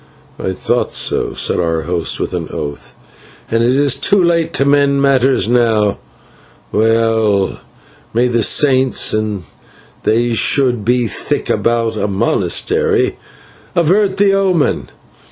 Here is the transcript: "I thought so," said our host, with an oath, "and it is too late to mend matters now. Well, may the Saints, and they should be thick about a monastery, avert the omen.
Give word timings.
"I 0.39 0.53
thought 0.53 0.95
so," 0.95 1.35
said 1.35 1.59
our 1.59 1.81
host, 1.83 2.19
with 2.19 2.33
an 2.33 2.49
oath, 2.49 2.95
"and 3.51 3.61
it 3.63 3.69
is 3.77 3.93
too 3.93 4.23
late 4.23 4.51
to 4.55 4.65
mend 4.65 4.99
matters 4.99 5.47
now. 5.47 5.99
Well, 6.71 7.59
may 8.11 8.27
the 8.27 8.41
Saints, 8.41 9.13
and 9.13 9.43
they 10.01 10.33
should 10.33 10.83
be 10.83 11.05
thick 11.07 11.51
about 11.51 11.97
a 11.97 12.07
monastery, 12.07 13.17
avert 13.75 14.17
the 14.17 14.33
omen. 14.33 14.89